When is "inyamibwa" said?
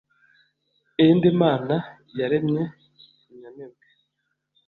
3.31-3.85